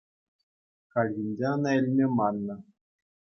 Хальхинче 0.91 1.45
ӑна 1.53 1.71
илме 1.79 2.05
маннӑ. 2.17 2.55